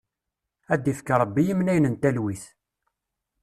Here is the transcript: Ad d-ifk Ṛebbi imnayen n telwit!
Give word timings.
Ad 0.73 0.79
d-ifk 0.83 1.07
Ṛebbi 1.21 1.43
imnayen 1.51 1.89
n 1.93 1.95
telwit! 2.01 2.43